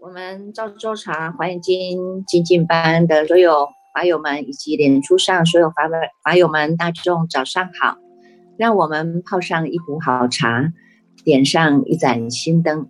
[0.00, 7.96] 我们赵州茶华严经精进班的所有法友们，以及脸书上所有法法法友们，大众早上好！
[8.56, 10.72] 让我们泡上一壶好茶，
[11.24, 12.88] 点上一盏心灯，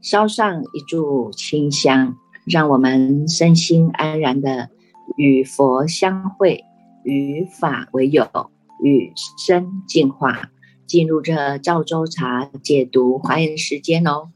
[0.00, 4.70] 烧上一炷清香，让我们身心安然的
[5.16, 6.64] 与佛相会，
[7.04, 8.50] 与法为友，
[8.82, 10.50] 与生进化，
[10.86, 14.30] 进入这赵州茶解读华严时间哦。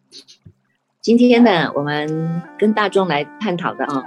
[1.00, 4.04] 今天呢，我们跟大众来探讨的啊，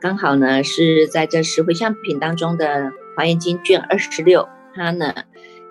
[0.00, 2.66] 刚好呢是在这十回向品当中的
[3.16, 5.12] 《华严经》卷二十六，它呢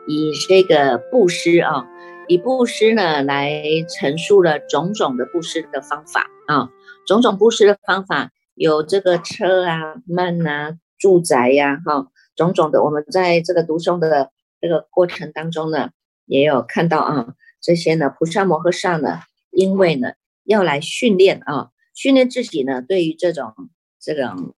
[0.08, 1.88] 以这个布施啊，
[2.28, 6.70] 以布施呢来陈述了种种的布施的方法啊，
[7.08, 15.92] 种种布施的方法有这个车啊、慢啊、住宅呀，哈，种种的，我们在这个读诵的这个过程当中呢，
[16.26, 19.20] 也有看到啊，这些呢，菩萨摩诃萨呢，
[19.52, 20.14] 因为呢。
[20.46, 23.54] 要来训练啊，训练自己呢，对于这种
[23.98, 24.54] 这种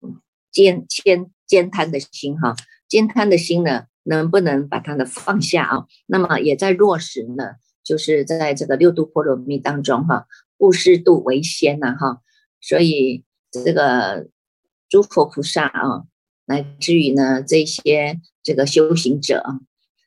[0.51, 2.57] 坚坚坚贪的心哈，
[2.89, 5.85] 坚贪的心呢，能不能把它的放下啊？
[6.07, 12.23] 那么也在落实呢，就是在这个六度波罗蜜当中哈，布施度为先呐哈，
[12.63, 14.29] 所以这个
[14.89, 16.05] 诸佛菩萨啊，
[16.47, 19.61] 乃至于呢这些这个修行者啊，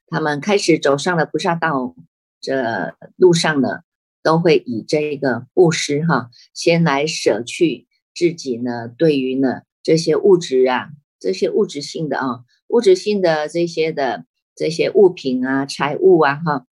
[0.07, 1.95] 他们开始走上了菩萨道
[2.41, 3.81] 这路上呢。
[4.23, 16.65] 都会以这个布施哈，先来舍去自己呢，对于呢这些物质啊，这些物质性的啊，物质性的这些的这些物品啊、财物啊哈，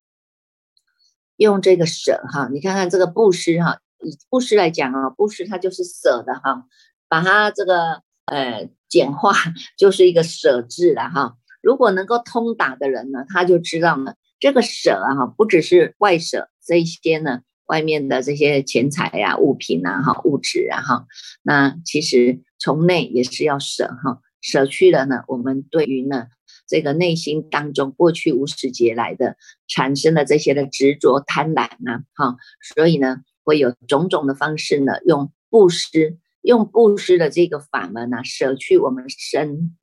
[1.38, 6.66] 用这个舍哈，你看看这个布施哈，以布施来讲啊，布施它就是舍的哈，
[7.08, 9.34] 把它这个呃简化
[9.78, 11.36] 就是一个舍字了哈。
[11.62, 16.50] 如果能够通达的人呢，他就知道呢，这个舍啊，不只是外舍。
[16.66, 21.06] 这些呢，外面的这些钱财呀、物品啊、哈物质啊、哈，
[21.44, 26.28] 那其实从内也是要舍哈，舍去了呢，我们对于呢
[26.68, 29.38] 这个内心当中过去无始劫来的
[29.68, 32.36] 产生的这些的执着、贪婪呐，哈，
[32.76, 39.76] 所以呢会有种种的方式呢，用布施，用布施的这个法门呢，舍去我们身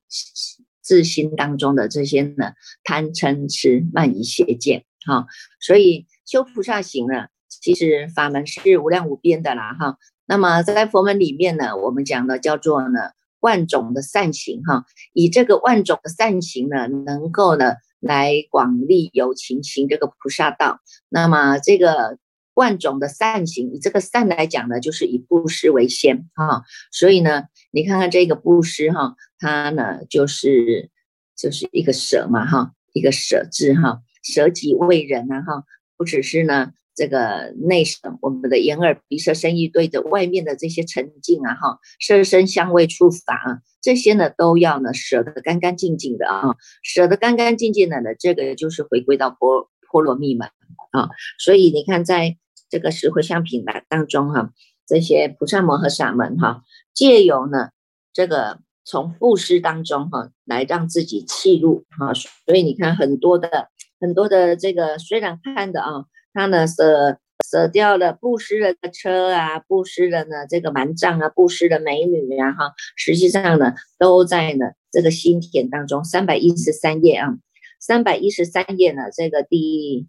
[0.81, 2.53] 自心当中的这些呢
[2.83, 5.27] 贪嗔痴慢疑邪见，哈，
[5.61, 6.07] 所以。
[6.25, 9.99] 修菩萨行呢，其实法门是无量无边的啦，哈。
[10.25, 14.87] 那么在佛门里面呢，我们讲的叫做呢万种的善行，哈。
[15.13, 20.81] 以这个万种的善行呢，能够呢来广利有情行这个菩萨道。
[21.11, 22.17] 那么这个
[22.55, 26.63] 万种的善行，以这个善来讲呢，就是以布施为先，哈。
[26.91, 30.91] 所以呢，你看看这个布施，哈，它呢就是
[31.37, 35.65] 就是一个舍嘛，哈，一个舍字，哈，舍己为人啊，哈。
[35.97, 50.49] 不只是呢，这个内省，我们的眼耳鼻舌身意对着外面的这些沉静啊，哈，色身香味触法啊，这些呢都要呢舍得干干净净的啊，舍得干干净净的呢，这个就是回归到波波罗蜜门
[50.91, 51.09] 啊。
[51.39, 52.37] 所以你看，在
[52.73, 54.51] 这个十回向品来当中哈，
[54.87, 56.63] 这些菩萨摩诃萨们哈，
[56.95, 57.69] 借由呢
[58.15, 63.69] 这个从布施当中哈，来让自己契入哈，所以你看很多的。
[64.03, 76.03] 很多的这个虽然看的啊，他呢舍舍掉了布施的车啊，布施的呢这个蛮藏啊，布施的美女啊，哈，实际上呢都在呢这个心田当中。
[76.03, 77.39] 三百一十三页啊，
[77.79, 80.09] 三百一十三页呢这个第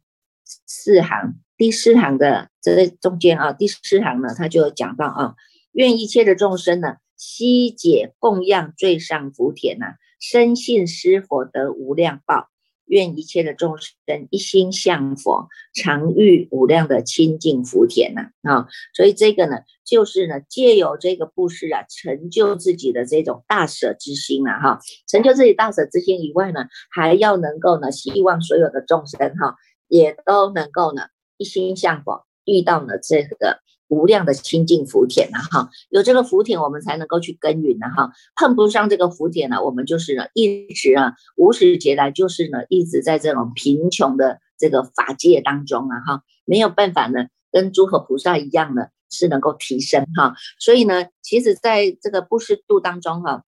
[0.66, 5.36] 四行，第四行的这中间啊，第四行呢他就讲到啊，
[5.72, 12.50] 愿一切的众生呢悉解供养最上福田呐，深信施佛得无量报。
[12.86, 18.68] 愿一切的众生一心向佛，常遇无量的清净福田呐啊！
[18.94, 29.56] 所以这个呢，就是呢，借由这个布施啊，成就自己的这种大舍之心啊哈，成就自己大舍之心以外呢，还要能够呢，希望所有的众生哈，
[29.88, 31.04] 也都能够呢，
[31.38, 33.60] 一心向往，遇到了这个。
[33.90, 53.44] 无量的清净福田了，哈，有这个福田，我们才能够去耕耘呐，哈，碰不上这个福田呢，我们就是呢，一直啊，无始劫来就是呢，一直在这种贫穷的这个法界当中啊，哈，没有办法呢，跟诸佛菩萨一样呢，是能够提升哈，所以呢，其实在这个布施度当中哈，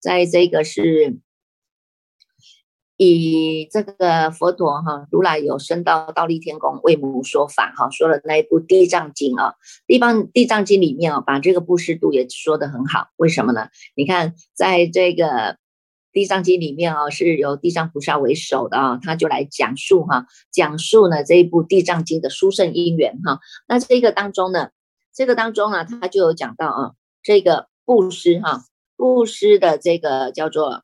[0.00, 1.18] 在这个是。
[3.02, 9.52] 以这个佛陀哈，如来有升到倒立天宫为母说法哈，说了那一部《地藏经》啊，
[9.86, 13.08] 《地方地藏经》里面啊，把这个布施度也说得很好。
[13.16, 13.68] 为什么呢？
[13.96, 15.56] 你看，在这个
[16.12, 23.40] 地藏经里面啊，是由地藏菩萨为首的啊，他就来讲述哈，讲述呢这一部地藏经的殊胜因缘哈。
[23.66, 24.68] 那这个当中呢，
[25.14, 26.92] 这个当中啊，他就有讲到啊，
[27.22, 28.64] 这个布施哈，
[28.94, 30.82] 布施的这个叫做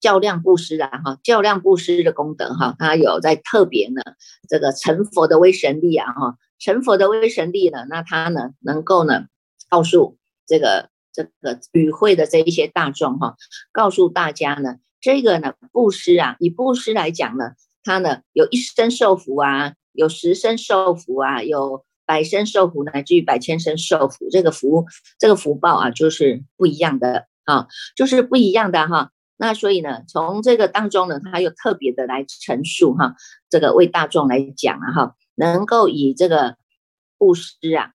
[0.00, 4.02] 较量布施啊哈，较量布施的功德哈，他有在特别呢，
[4.48, 9.26] 这个成佛的威神力啊哈，成佛的威神力呢，那他呢能够呢
[9.68, 10.16] 告诉
[10.46, 10.90] 这个。
[11.10, 13.34] 这个与会的这一些大众哈，
[13.72, 24.86] 告诉大家呢，这个呢布施啊，以布施来讲呢，它呢有一生受福啊，有十生受福啊，有百生受福乃至于百千生受福，这个福
[25.18, 27.66] 这个福报啊，就是不一样的啊，
[27.96, 29.10] 就是不一样的哈。
[29.38, 33.14] 那所以呢，从这个当中呢，他又特别的来陈述哈，
[33.48, 36.56] 这个为大众来讲啊哈，能够以这个
[37.16, 37.92] 布施啊。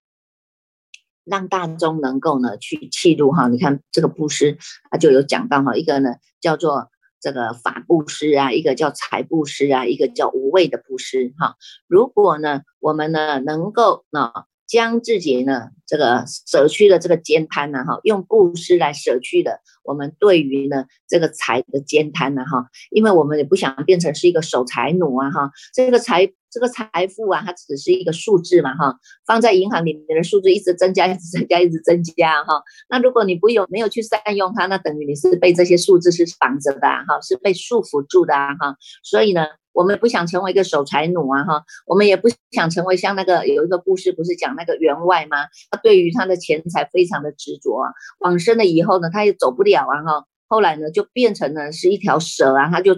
[1.24, 4.58] 让大众能够呢去记录哈，你看这个布施，
[4.90, 6.90] 他就有讲到哈，一个呢叫做
[7.20, 11.54] 这个法布施啊，一个叫财布施啊，一个叫无畏的布施哈。
[11.86, 14.32] 如果呢我们呢能够呢
[14.72, 26.32] 将自己呢这个舍去的这个煎贪呢哈，用布施来舍去的，我们对于呢这个财的煎贪呢哈，因为我们也不想变成是一个守财奴啊哈，这个财。
[26.54, 28.94] 这个财富啊，它只是一个数字嘛，哈，
[29.26, 32.62] 放在银行里面的数字一直增加， 一直增加，一直增加，哈。
[32.90, 38.76] 那如果你不有没有去善用它，那等于你是被这些数字是绑着的，哈，是被束缚住的，哈。
[39.02, 45.46] 所以呢，我们不想成为一个守财奴啊，哈，我们也不想成为像那个有一个故事，不是讲那个员外吗？
[45.70, 50.26] 他对于他的钱财非常的执着啊，往生了以后呢，他也走不了啊，哈。
[50.48, 52.94] 后来呢，就变成了是一条蛇啊，他就。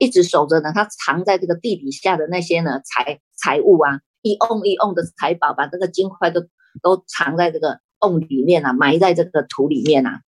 [0.00, 6.42] 一直守着呢，他藏在这个地底下的那些呢财财物啊，一瓮一瓮的财宝，把这个金块都
[6.80, 10.20] 都藏在这个瓮里面啊，埋在这个土里面啊。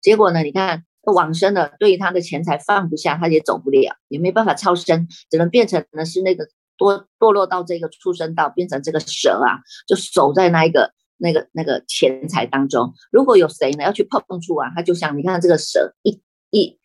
[0.00, 6.46] 结果呢，你看往生了，对于他的钱财放不下，他也走不了，也没办法超生，只能变成呢是那个
[6.78, 12.94] 堕堕落到这个畜生道，变成这个蛇啊，就守在那一个那个那个钱财当中。
[13.10, 16.20] 如果有谁呢要去碰触啊，他就像你看这个蛇一
[16.50, 16.78] 一。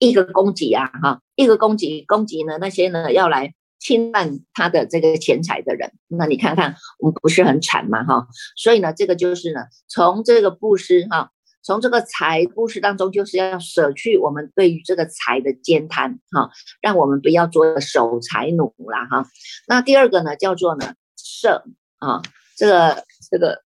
[0.00, 8.04] 一个攻击啊，哈，一个攻击，攻击呢，那些呢要来侵犯他的这个钱财的人，那你看看，我们不是很惨吗？
[8.04, 11.30] 哈，所以呢，这个就是呢，从这个布施哈，
[11.64, 16.50] 从这个财布施当中，就是要舍去我们对于这个财的兼贪哈，
[16.80, 19.26] 让我们不要做守财奴啦哈。
[19.66, 21.64] 那第二个呢，叫做呢舍
[21.98, 22.22] 啊，
[22.56, 23.64] 这个这个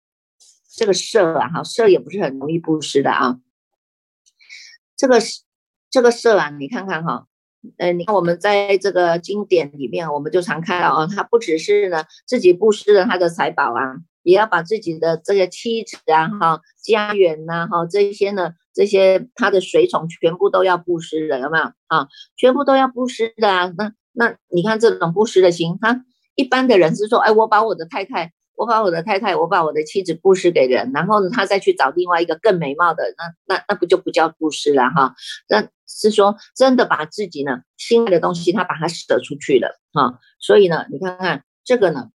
[0.76, 3.40] 这个舍啊，哈，舍也不是很容易布施的啊，
[4.98, 5.44] 这个是。
[5.94, 7.28] 这个色啊，你看看哈，
[7.78, 22.08] 呃，你看我们在这个经典里面，我们就常看到啊，他不只是呢自己布施了他的财宝啊，也要把自己的这个妻子啊、哈家园呐、哈这些呢，这些他的随从全部都要布施的，有没有啊？
[22.36, 23.72] 全部都要布施的啊。
[23.78, 26.04] 那那你看这种布施的心，他
[26.36, 28.34] 一般的人是说，哎，我把我的太太。
[28.56, 35.16] 我把我的太太，我把我的妻子布施给人，然后呢，他再去找另外一个更美貌的，那那那不就不叫布施了哈？
[35.50, 40.20] 那是说真的把自己呢心爱的东西，他把它舍出去了哈。
[40.40, 42.10] 所以呢，你看看这个呢。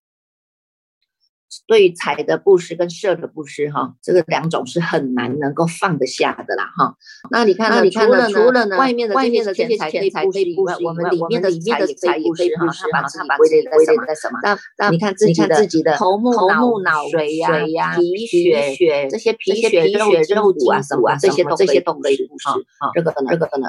[1.66, 6.94] 对于财的布施跟色的布施，哈，这个两种是很难能够放得下的啦，哈。
[7.30, 8.28] 那你看，那你看呢？
[8.30, 13.00] 除了呢，外面的外面的这些钱财可以布施，我们里面的里面的财也可以布施，哈。
[13.00, 14.38] 他把自己归类在什么？
[14.76, 16.30] 那你看自己的头目
[16.82, 22.90] 脑水呀、皮血这些皮血肉肉骨啊什么这些都这些都可以布施，哈。
[22.94, 23.68] 这个呢，这个呢，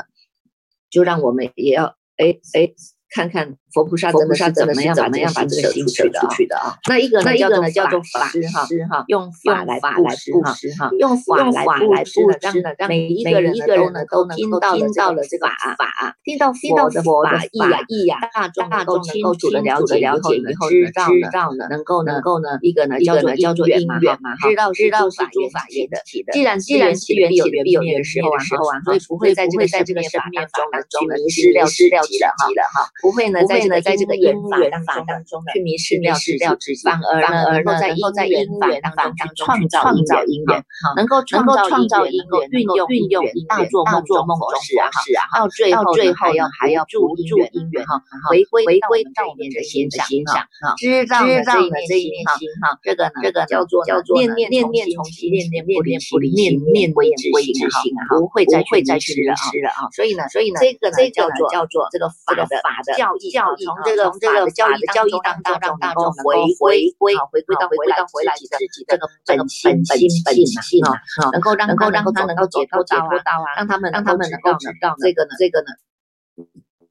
[0.89, 2.74] 就让我们也要哎哎。
[3.12, 6.76] 看看佛菩萨怎么样怎么样把这个心舍出去的啊？
[6.88, 8.42] 那一个呢叫做叫做法师
[8.88, 10.32] 哈，用法来布施
[10.74, 15.48] 哈，用法来布施呢，让每一个人都能都听到听到了这个
[15.78, 20.92] 法，听到佛的法义啊义啊，大众大众清楚的了解了解以后知
[21.32, 25.98] 道呢，能够能够呢一个呢叫做叫做因缘嘛哈，知道知道是诸法业的。
[26.32, 30.42] 既然既然起缘有缘必有缘的时候啊，所以不会在这个在这个生命
[30.90, 32.32] 中呢迷失掉失掉自己了
[32.74, 32.90] 哈。
[33.02, 37.74] 不会呢，在呢，在这个因缘法当中去迷失掉自己，反而呢，能够
[38.12, 38.38] 在因
[38.68, 40.63] 缘当中创造创造因缘，
[40.96, 62.94] 能够能够创造因缘，运用运用大做梦做梦中是啊是啊，到最后最后要还要助助因缘哈，回归回归到我们的心想哈，知道知道呢这一念心哈，这个呢这个叫做叫做念念念念从心，念念不离不离念念为之心哈，不会再会再去迷失了啊，所以呢所以呢这个呢叫做叫做这个法的法的。
[63.00, 69.84] 教义教从这个从这个教育教育当中让大众回回归回归到回归到回来自己的这个本心
[70.25, 71.00] 本性啊，
[71.32, 75.68] 能够让能够让他能够解脱解脱到啊，让他们让他们能够知道这个呢这个呢，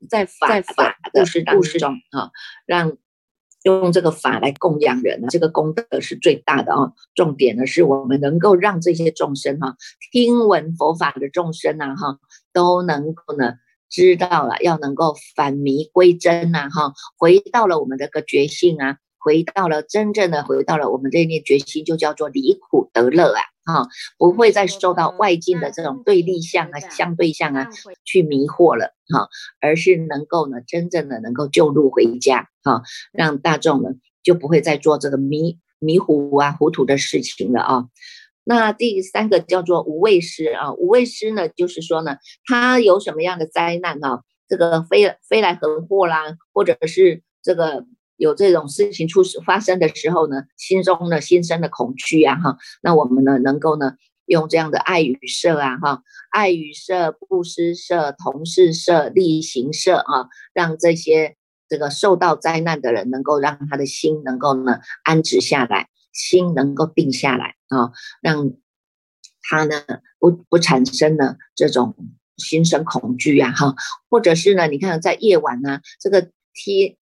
[0.09, 2.31] 在法在法故事故事中啊，
[2.67, 2.97] 让。
[3.65, 6.93] 用这个法来供养人呢，这个功德是最大的啊。
[7.17, 9.77] 重点呢，是我们能够让这些众生哈，
[10.13, 12.21] 听闻佛法的众生呐哈，
[12.53, 13.55] 都能够呢
[13.91, 18.97] 知道了，要能够返迷归真呐哈，回到了我们这个觉性啊。
[19.21, 23.43] 回到了真正的，回到了我们这念决心，就叫做离苦得乐啊！
[23.65, 27.69] 哈，不会再受到外境的这种对立相啊、相对相啊
[28.05, 29.29] 去迷惑了哈，
[29.61, 33.91] 而是能够呢，真正的能够救路回家哈，让大众呢
[34.23, 37.85] 就不会再做这个迷迷糊啊、糊涂的事情了啊。
[38.49, 47.85] 那第三个叫做无畏师啊，无畏师呢，就是说呢，他有什么样的灾难啊，这个飞飞来横祸啦，或者是这个。
[48.21, 53.93] 有这种事情出事发生的时候呢，心中呢心生的恐惧啊哈，那我们呢能够呢
[54.27, 56.03] 用这样的爱与舍啊哈，
[56.33, 61.37] 爱与舍、布施舍、同事舍、利行舍啊，让这些
[61.69, 65.87] 这个受到灾难的人能够让他的心能够呢安止下来，
[66.19, 68.53] 心能够定下来啊，让
[69.43, 69.83] 他呢
[70.19, 71.95] 不不产生呢这种
[72.37, 73.75] 心生恐惧呀哈，
[74.11, 76.99] 或者是呢你看在夜晚呢这个贴。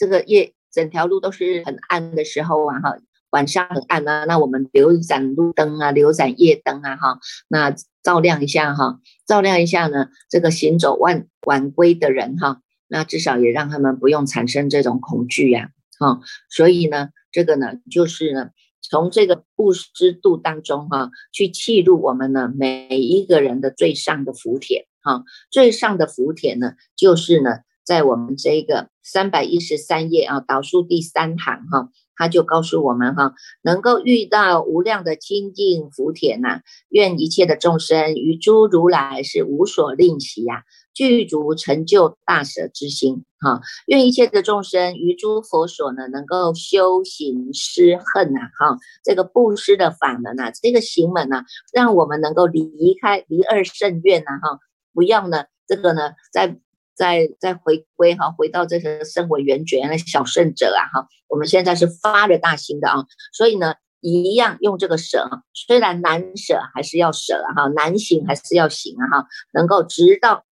[0.00, 2.96] 这个夜整条路都是很暗的时候啊，哈，
[3.28, 15.68] 晚上很暗啊，那我们留一盏路灯啊，留盏夜灯啊，哈，那照亮一下哈，照亮一下呢，这个行走晚晚归的人哈，那至少也让他们不用产生这种恐惧呀，
[16.00, 16.18] 啊，
[16.50, 18.50] 所以呢，这个呢，就是呢，
[18.82, 27.60] 从这个布施度当中哈，去记录我们呢每一个人的最上的福田，哈，最上的福田呢，就是呢。
[27.82, 31.88] 在我们这个三百一十三页啊，导数第三行哈，
[32.20, 36.60] 他就告诉我们哈，能够遇到无量的清净福田呐，
[36.90, 54.58] 愿一切的众生于诸如来是无所吝惜呀，具足成就大舍之心哈，愿一切的众生于诸佛所呢，能够修行施恨呐哈，这个布施的法门呐，这个行门呐，让我们能够离开离二圣愿呐哈，
[54.92, 56.60] 不要呢这个呢在。
[57.00, 70.44] 再再回归哈，回到这个身为圆觉那小圣者啊哈，我们现在是发了大心的啊，所以呢，一样用这个舍，虽然难舍还是要舍哈，难行还是要行啊哈，能够直到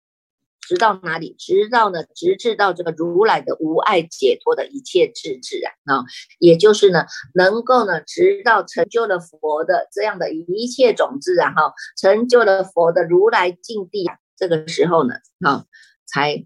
[0.62, 1.36] 直到哪里？
[1.38, 6.06] 直到呢，直至到这个如来的无爱解脱的一切智智啊啊，
[6.40, 15.66] 也就是呢，能够呢，直到成就了佛的这样的一切种子啊哈，成就了佛的如来境地啊，这个时候呢，哈。
[16.08, 16.46] 才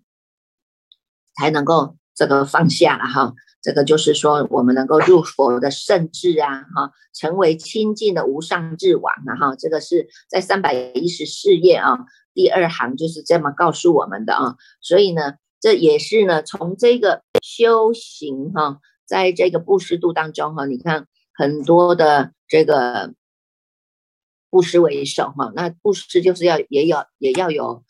[1.35, 11.99] 才能够这个放下了哈，这个就是说我们能够入佛的圣智啊哈，成为清净的无上智王啊哈，这个是在三百一十四页啊
[12.33, 23.13] 第二行就是这么告诉我们的啊，所以呢，这也是呢从这个修行哈，在这个布施度当中哈，你看很多的这个
[24.49, 27.83] 布施为首哈，那布施就是要也要也要有。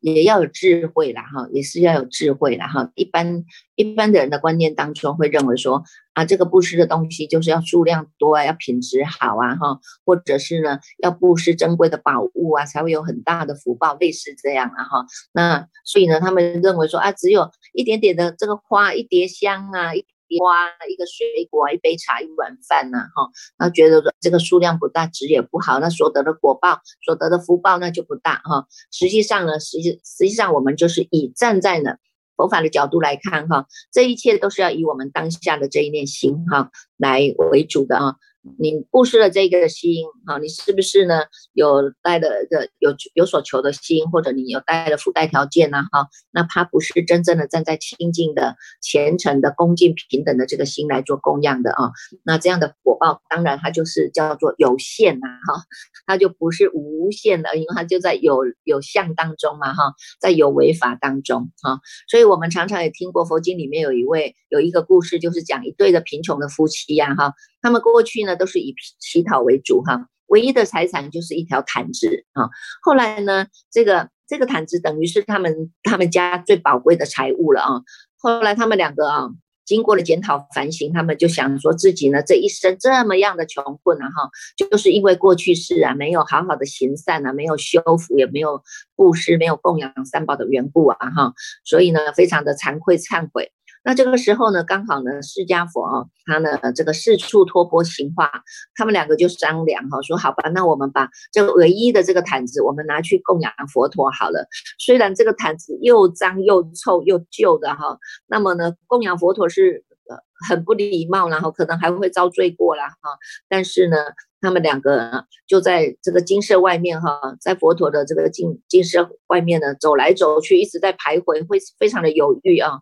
[0.00, 2.90] 也要有智慧啦，哈，也是要有智慧啦，哈。
[2.94, 5.82] 一般一般的人的观念当中会认为说，
[6.14, 15.06] 啊，这个布施的东西就是要数量多啊，要品质好啊，哈，或者是呢，要布施珍贵的宝物啊，才会有很大的福报，类似这样啊，哈。
[15.32, 20.04] 那所以呢，他们认为说，啊，只有一点点的这个花，一碟香啊，一。
[20.38, 28.66] 瓜一个水果，一杯茶，一碗饭呢，哈，那觉得这个数量不大，值也不好，那所得的果报，所得的福报那就不大，哈。
[28.90, 31.96] 实际上呢，实际实际上我们就是以站在呢
[32.36, 38.16] 佛法的角度来看，哈，这一切都是要以我们当下的这一念心，哈，来为主的啊。
[38.58, 41.24] 你布施了这个心，哈，你是不是呢？
[41.52, 45.82] 有带的的有有所求的心，或者你有带的附带条件呢？
[45.92, 51.90] 哈，那他不是真正的站在清净的、虔诚的、恭敬平等的这个心来做供养的啊。
[52.24, 55.62] 那这样的果报，当然它就是叫做有限呐，哈，
[56.06, 61.80] 它就不是无限的，因为它就在有有相当中嘛，哈，在有为法当中，哈。
[62.08, 67.34] 所以我们常常也听过佛经里面有一位有一个故事，就是讲一对的贫穷的夫妻呀，哈。
[67.62, 72.48] 他们过去呢都是以乞讨为主哈，唯一的财产就是一条毯子啊。
[72.82, 77.82] 后来呢，这个这个毯子等于是他们他们家最宝贵的财物了啊。
[78.18, 79.28] 后来他们两个啊，
[79.64, 88.62] 经过了检讨反省，他们就想说自己呢这一生这么样的穷困啊哈，就是因为过去世啊没有好好的行善啊，没有修福，也没有
[88.94, 91.32] 布施，没有供养三宝的缘故啊哈，
[91.64, 93.52] 所以呢非常的惭愧忏悔。
[93.82, 98.30] 那这个时候呢，刚好呢，释迦佛啊，他呢这个四处托钵行化，
[98.74, 104.46] 他们两个就商量哈，说好吧，那我们把这个唯一的这个毯子，我们拿去供养佛陀好了。
[104.78, 113.18] 虽然这个毯子又脏又臭又旧的哈，那么呢，供养佛陀是呃很不礼貌，然后可能还会遭罪过啦哈。
[113.48, 113.96] 但是呢，
[114.42, 122.72] 他们两个就在这个金舍外面哈，在佛陀的这个金金舍外面呢走来走去，一直在徘徊，会非常的犹豫啊。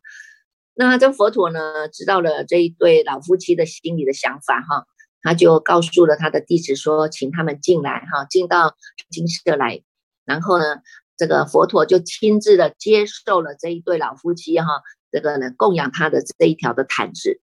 [0.81, 4.87] 那这佛陀呢，知道了这一对老夫妻的心里的想法哈，
[5.23, 8.77] 他就告诉了他的弟子说，请他们进来哈，进到
[9.11, 9.83] 金舍来。
[10.25, 10.77] 然后呢，
[11.17, 14.67] 这个佛陀就亲自的接受了这一对老夫妻哈，
[15.11, 17.41] 这个呢供养他的这一条的毯子。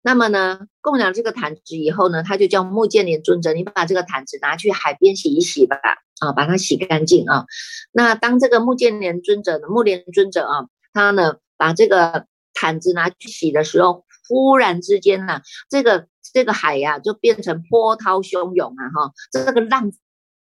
[0.00, 5.76] 那么呢，供养这个毯子以后呢，他就叫木建连尊者，你把这个毯子拿去海边洗一洗吧，
[6.20, 7.44] 啊，把它洗干净啊。
[7.92, 12.24] 那当这个木建连尊者的目连尊者啊，他呢把这个。
[12.60, 19.92] 毯子拿去洗的时候，忽然之间呢，这个这个海呀就变成波涛汹涌啊哈，这个浪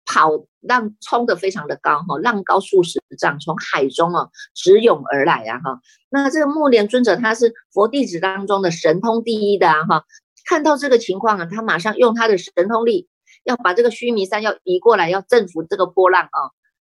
[0.04, 0.32] 跑
[0.62, 5.80] 浪冲的非常的高哈，浪高数十丈，从海中啊直涌而来啊哈。
[6.10, 10.04] 那这个木莲尊者他是佛弟子当中的神通第一的啊哈，
[10.50, 13.08] 看到这个情况啊，他马上用他的神通力
[13.44, 16.40] 要把这个须弥山要移过来，要征服这个波浪啊，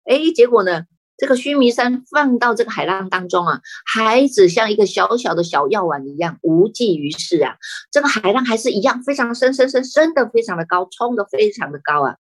[0.04, 0.84] 哎，结果呢？
[1.22, 7.58] 这个须弥山放到这个海浪当中啊，孩子像一个小小的小药丸一样无济于事啊。
[7.92, 12.16] 这个海浪还是一样非常深深深深的非常的高，冲的非常的高啊。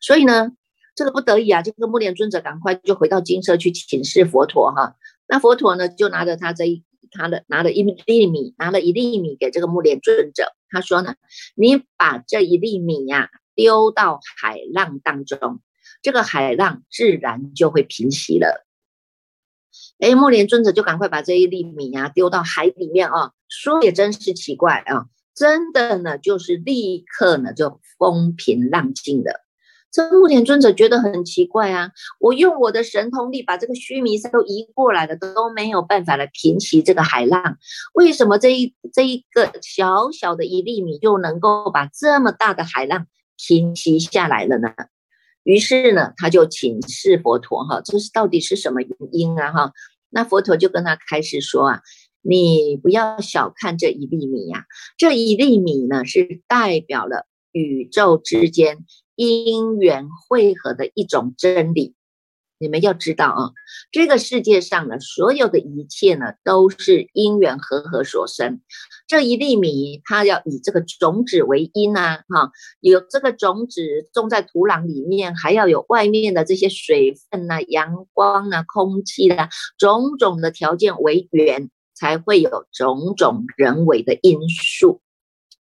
[0.00, 0.52] 所以呢，
[0.94, 4.94] 这个不得已啊，这个木莲尊者赶快就回到金舍去请示佛陀哈。
[5.28, 11.16] 那佛陀呢，就拿着他这一他的拿了一粒米，拿了一粒米给这个木莲尊者，他说呢，
[11.54, 15.60] 你把这一粒米呀丢到海浪当中。
[16.02, 18.66] 这个海浪自然就会平息了。
[20.00, 29.40] 哎，木莲尊者就赶快把这一粒米啊丢到海里面啊，说也真是奇怪啊，真的呢，就是立刻呢就风平浪静的。
[29.90, 31.90] 这木莲尊者觉得很奇怪啊，
[32.20, 37.56] 我用我的神通力把这个须弥山都移过来了，都没有办法来平息这个海浪，
[37.94, 44.74] 为什么这一这一个小小的一粒米就能够把这么大的海浪平息下来了呢？
[45.48, 49.72] 于是呢，他就请示佛陀哈，这是到底是什么原因啊哈？
[50.10, 51.80] 那佛陀就跟他开始说啊，
[52.20, 54.66] 你不要小看这一粒米呀，
[54.98, 58.84] 这一粒米呢是代表了宇宙之间
[59.14, 61.94] 因缘汇合的一种真理。
[62.58, 63.52] 你们要知道啊，
[63.92, 68.60] 这个世界上呢，所有的一切呢，都是因缘和合所生。
[69.06, 73.80] 这一粒米，它要以这个种子为因啊，哈，有这个种子
[74.12, 85.00] 种在土壤里面，还要有外面的这些水分啊、阳光啊、空气啊，种种的条件为缘，才会有种种人为的因素。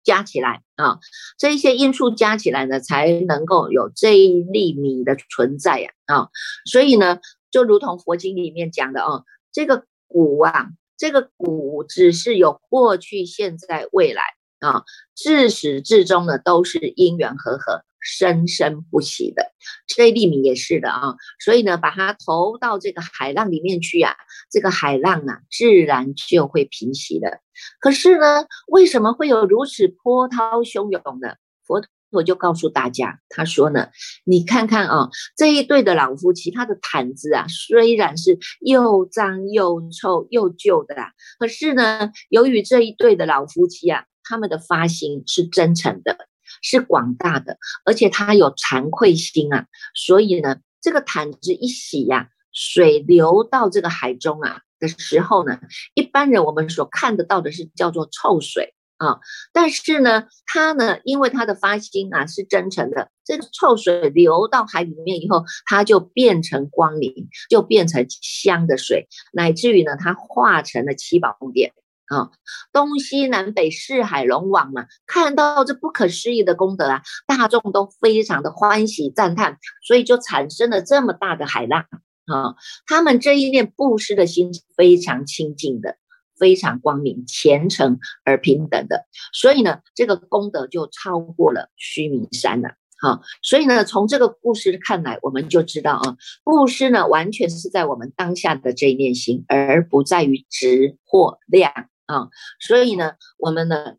[0.07, 1.01] 加起来啊，
[1.37, 6.29] 这一些因素加起来呢，才能够有这一粒米的存在呀啊，
[6.65, 7.19] 所以呢，
[7.51, 14.23] 就如同佛经里面讲的啊，这个古啊，这个古只是有过去、现在、未来
[14.61, 17.83] 啊，自始至终呢，都是因缘和合。
[18.07, 19.53] 生生不息的，
[19.89, 24.15] 这粒米也是的啊，所以呢，把它投到这个海浪里面去啊，
[24.51, 27.41] 这个海浪啊，自然就会平息的。
[27.81, 31.35] 可是呢，为什么会有如此波涛汹涌呢？
[31.67, 33.89] 佛陀就告诉大家，他说呢，
[34.25, 46.26] 你看看啊，这一对的老夫妻，他的毯子啊，虽然是又脏又臭又旧的啦，可是呢，由于这一对的老夫妻啊，他们的发心是真诚的。
[46.63, 55.59] 是广大的，而且他有惭愧心啊，所以呢，这个毯子一洗呀，水流到这个海中啊的时候呢，
[55.95, 59.21] 一般人我们所看得到的是叫做臭水啊，
[59.53, 71.75] 但是呢，他呢，因为他的发心啊是真诚的，这个臭水流到海里面以后，它就变成光明，就变成香的水，乃至于呢，它化成了七宝宫殿。
[72.09, 72.31] 啊，
[72.73, 81.85] 东西南北四海龙王嘛，看到这不可思议的功德啊，大众都非常的欢喜赞叹，所以就产生了这么大的海浪
[82.27, 82.55] 啊。
[82.87, 85.97] 他们这一念布施的心非常清净的，
[86.39, 92.71] 非常光明、虔诚而平等的，所以呢，这个功德就超过了须弥山了。
[92.99, 101.73] 好，所以呢，从这个故事看来，我们就知道啊，布施呢，完全是在我们当下的这一念心，而不在于值或量。
[102.07, 102.29] 啊。
[102.61, 103.95] 所以呢，我们呢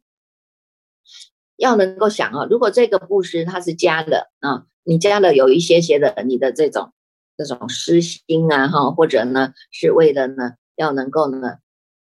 [1.55, 6.93] 要能够想啊，如果这个布施它是加了啊，你加了有一些些的你的这种
[7.37, 11.57] 这种私心啊哈，或者呢是为了呢要能够呢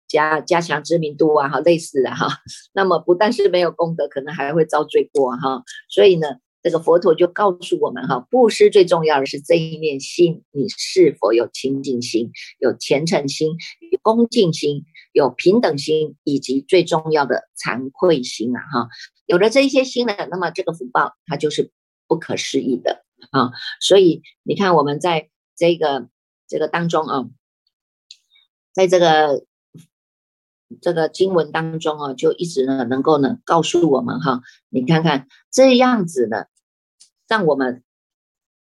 [0.07, 2.27] 加加强知名度啊哈，类似的哈，
[2.73, 5.63] 那么不但是没有功德，可能还会遭罪过哈。
[5.89, 6.27] 所以呢。
[6.63, 13.57] 这个佛陀就告诉我们哈，布施最重要的是这一念心，你是否有清净心、有虔诚心、
[13.91, 18.89] 有恭敬心、有平等心，以及最重要的惭愧心啊哈。
[19.25, 21.71] 有了这一些心呢，那么这个福报它就是
[22.07, 23.51] 不可思议的啊。
[23.79, 26.09] 所以你看，我们在这个
[26.47, 27.25] 这个当中啊，
[28.73, 29.45] 在这个。
[30.81, 36.45] 这个经文当中啊，就一直呢能够呢告诉我们哈，你看看这样子呢，
[37.27, 37.83] 让我们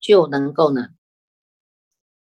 [0.01, 0.89] 就能够呢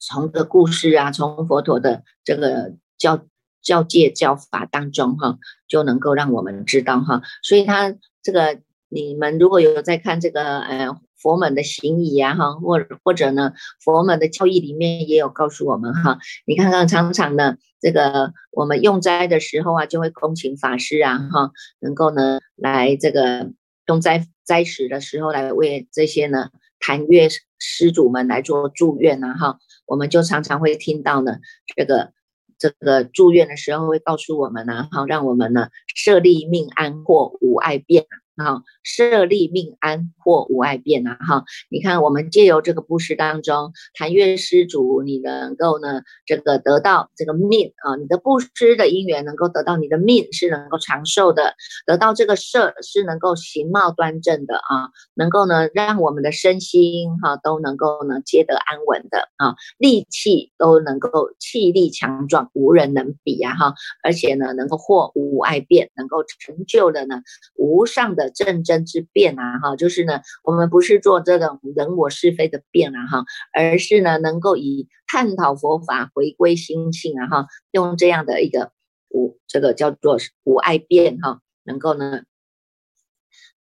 [0.00, 3.24] 从的故事啊，从佛陀的这个教
[3.66, 11.00] 教戒教法当中哈，就能够让我们知道哈，所以他这个你们如果有在看这个呃。
[11.18, 21.50] 佛门的行仪啊，哈，或或者呢，佛门的教义里面也有告诉我们哈，你看看常常呢，这个我们用斋的时候啊，就会恭请法师啊，哈，
[21.80, 23.50] 能够呢来这个
[23.88, 31.38] 用斋斋食的时候来为这些呢坛月施主们来做祝愿呐，哈，我们就常常会听到呢，
[31.74, 32.12] 这个
[32.58, 38.06] 这个住院的时候会告诉我们呢，好，让我们呢设立命安或无碍变。
[38.36, 51.54] 啊，设立命安或无碍变呐，哈，你看我们借由这个布施当中，谈愿施主，你能够呢，这个得到这个命啊，你的布施的因缘能够得到你的命是能够长寿的，
[51.86, 67.22] 得到这个色是能够形貌端正的啊，能够呢让我们的身心哈都能够呢皆得安稳的啊，力气都能够气力强壮，无人能比呀哈，而且呢能够获无碍变，能够成就了呢
[67.56, 68.25] 无上的。
[68.30, 78.72] 正真之辩啊，哈，就是呢，我们不是做这种人我是非的辩啊，哈，而是呢，能够以探讨佛法、回归心性啊，哈，用这样的一个
[79.08, 82.22] 无这个叫做无爱辩哈，能够呢，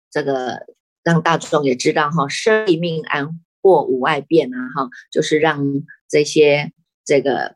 [0.10, 0.66] 这个
[1.04, 5.64] 让大众也知道哈，生命安或无爱辩啊，哈，就是让
[6.08, 6.72] 这些
[7.06, 7.56] 这个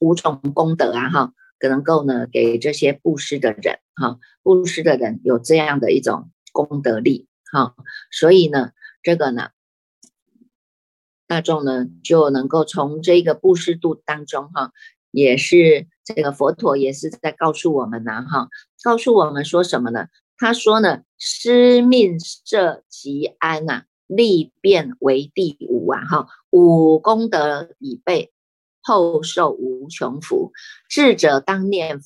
[0.00, 1.32] 五种功德啊，哈。
[1.68, 7.74] 能够呢，给这些布施的人，哈，布施的人有这样的一种功德力，哈，
[8.10, 9.50] 所以呢，这个呢，
[11.26, 14.72] 大众呢就能够从这个布施度当中，哈，
[15.10, 18.48] 也是这个佛陀也是在告诉我们呢，哈，
[18.82, 20.06] 告诉我们说什么呢？
[20.38, 28.32] 他说呢，施命摄吉安呐，利变为第五啊，哈，五功德已备。
[28.82, 30.52] 后受无穷福，
[30.88, 32.00] 智者当念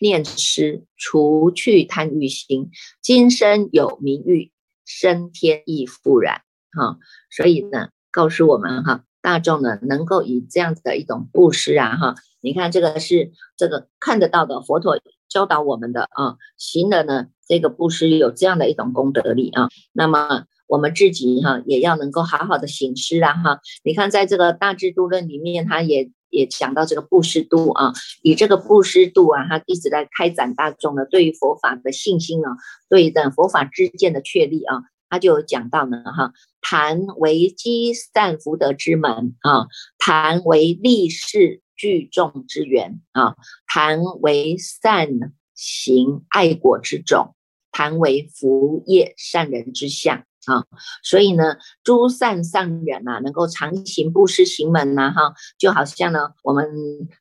[0.00, 2.70] 念师，除去贪欲心，
[3.02, 4.52] 今生有名誉，
[4.84, 6.42] 升天亦复然。
[6.72, 6.98] 哈，
[7.30, 20.44] 所以呢，告诉我们哈，大众呢，能够以这样子的一种布施啊，哈，你看这个是这个看得到的，佛陀教导我们的啊，行的呢，这个布施有这样的一种功德力啊，那么。
[20.66, 23.60] 我们自己哈也要能够好好的行施啊哈！
[23.84, 27.92] 你看，在这个大智度论里面，他也也讲到这个布施度啊，
[28.22, 32.56] 以这个布施度啊，他一直在开展大众的对于佛法的信心啊，
[32.88, 39.68] 对等佛法之见的确立啊，他就讲到呢哈，谈为积善福德之门啊，
[39.98, 45.08] 谈为立世聚众之源啊，谈为善
[45.54, 47.34] 行爱国之种，
[47.70, 50.24] 谈为福业善人之相。
[50.46, 50.64] 啊，
[51.02, 56.66] 所以呢，诸善善人呐，能够常行布施行门呐，哈，就好像呢，我们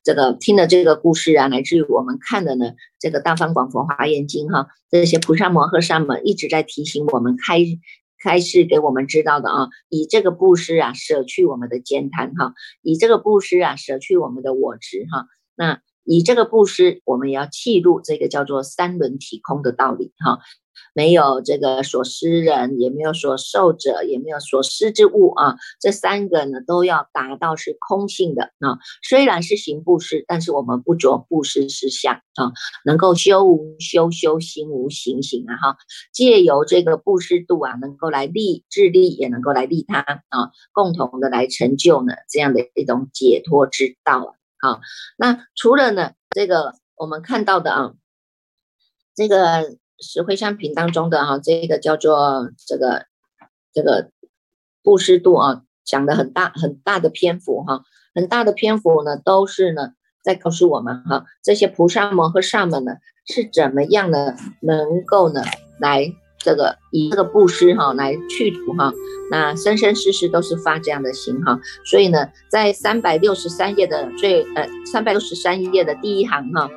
[0.04, 7.60] 这个听的这个故事啊，乃至于我们看的呢，这个《大方广佛华严经》哈，这些菩萨摩诃萨们一直在提醒我们，开
[8.22, 20.40] 开示给我们知道的啊，以这个布施啊，舍去我们的艰贪哈，以这个布施啊，舍去我们的我执哈，那以这个布施，我们也要记录这个叫做三轮体空的道理哈。
[20.94, 25.56] 没有这个所施人，也没有所受者，也没有所施之物啊。
[25.80, 28.78] 这三个呢，都要达到是空性的啊。
[29.02, 32.52] 虽然是行布施，但是我们不着布施实相啊，
[32.86, 35.78] 能够修无修，修心无行行啊哈。
[36.12, 44.80] 借由这个布施度啊，能够来利自利，也能够来利他啊，共同的来成就呢这样的一种解脱之道啊。
[45.18, 47.94] 那除了呢这个我们看到的啊，
[49.16, 49.78] 这个。
[49.99, 53.06] 石灰香品当中的哈，这个叫做这个
[53.73, 54.10] 这个
[54.84, 62.93] 布施度啊，讲的很大很大的篇幅哈，很大的篇幅呢，都是呢在告诉我们哈，这些菩萨摩诃萨们呢
[63.25, 65.41] 是怎么样呢，能够呢
[65.79, 68.91] 来这个以这个布施哈来去除哈，
[69.32, 76.69] 那生生世世都是发这样的心哈，所以呢，在三百六十三页的最呃三百六十三页的第一行哈。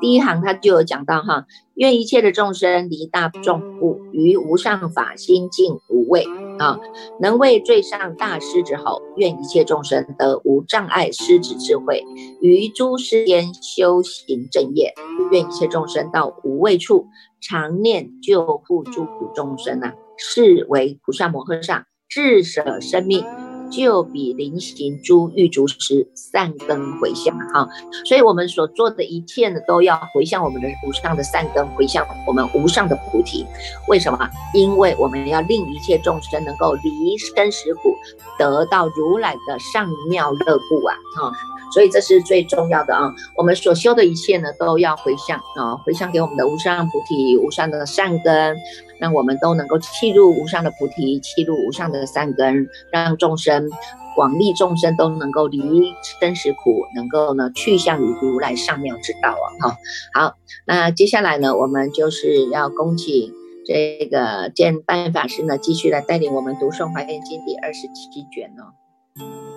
[0.00, 6.24] 第一行他就有讲到哈，愿一切的众生离大众故，于无上法心净无畏
[6.58, 6.78] 啊，
[7.20, 12.04] 能为最上大师之后，愿一切众生得无障碍师子智慧，
[12.40, 14.94] 于诸世间修行正业，
[15.32, 17.06] 愿一切众生到无畏处，
[17.40, 23.24] 常念救护诸苦众生啊，是为菩萨摩诃萨至舍生命。
[23.76, 27.68] 就比临行珠、玉竹石善根回向哈，
[28.04, 33.44] 所以我们所做的一切呢，都要回向我们的无上的善根，回向我们无上的菩提。
[33.88, 34.18] 为什么？
[34.54, 37.94] 因为我们要令一切众生能够离生死苦，
[38.38, 40.96] 得到如来的上妙乐故啊！
[41.16, 41.32] 哈，
[41.74, 43.12] 所以这是最重要的啊！
[43.36, 48.56] 我们所修的一切呢，都要回向啊，回向给我们的无上菩提、无上的善根。
[49.00, 53.68] 让我们都能够契入无上的菩提，契入无上的善根，让众生
[54.14, 55.60] 广利众生都能够离
[56.20, 59.76] 生死苦，能够呢去向于如来上妙之道啊！
[60.14, 60.34] 好，
[60.64, 63.32] 那接下来呢，我们就是要恭请
[63.66, 69.53] 这个见办法师呢，继续来带领我们读诵《华严经》第二十七卷哦。